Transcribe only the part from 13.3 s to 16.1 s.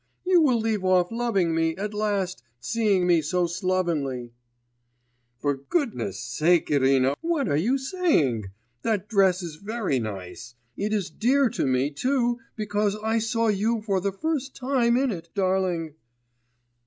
you for the first time in it, darling.